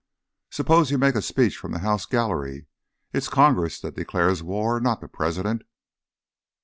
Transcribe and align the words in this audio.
"Suppose 0.49 0.89
you 0.89 0.97
make 0.97 1.13
a 1.13 1.21
speech 1.21 1.55
from 1.57 1.73
the 1.73 1.77
House 1.85 2.07
Gallery. 2.07 2.65
It 3.13 3.17
is 3.19 3.29
Congress 3.29 3.79
that 3.81 3.95
declares 3.95 4.41
war, 4.41 4.79
not 4.81 4.99
the 4.99 5.07
President." 5.07 5.61